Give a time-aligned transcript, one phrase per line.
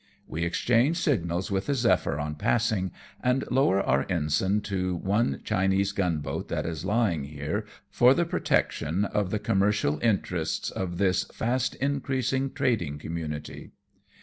[0.25, 2.89] We exchange signals with the Zephyr on passing,
[3.23, 8.25] and lower our ensign to the one Chinese gunboat that is lying here for the
[8.25, 13.73] protection of the commercial interests of this fast increasing trading community.